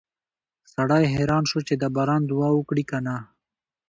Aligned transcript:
سړی 0.73 1.03
حیران 1.13 1.43
شو 1.49 1.59
چې 1.67 1.73
د 1.77 1.83
باران 1.95 2.21
دعا 2.29 2.49
وکړي 2.55 2.83
که 2.89 2.97
نه 3.05 3.17